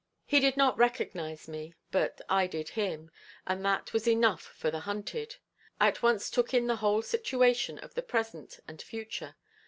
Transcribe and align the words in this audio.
He 0.25 0.39
did 0.39 0.57
not 0.57 0.79
recognize 0.79 1.47
me, 1.47 1.75
but 1.91 2.21
I 2.27 2.47
did 2.47 2.69
him, 2.69 3.11
and 3.45 3.63
that 3.63 3.93
was 3.93 4.07
enough 4.07 4.41
for 4.41 4.71
the 4.71 4.79
hunted. 4.79 5.35
I 5.79 5.89
at 5.89 6.01
once 6.01 6.31
took 6.31 6.55
in 6.55 6.65
the 6.65 6.77
whole 6.77 7.03
situation 7.03 7.77
of 7.77 7.93
the 7.93 8.01
present 8.01 8.59
and 8.67 8.81
future. 8.81 9.35